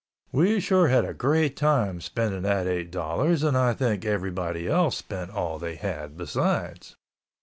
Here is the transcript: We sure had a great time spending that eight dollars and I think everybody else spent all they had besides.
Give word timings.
We 0.31 0.59
sure 0.59 0.87
had 0.87 1.05
a 1.05 1.13
great 1.13 1.55
time 1.55 2.01
spending 2.01 2.41
that 2.41 2.65
eight 2.65 2.89
dollars 2.89 3.43
and 3.43 3.55
I 3.55 3.75
think 3.75 4.03
everybody 4.03 4.67
else 4.67 4.97
spent 4.97 5.29
all 5.29 5.59
they 5.59 5.75
had 5.75 6.17
besides. 6.17 6.95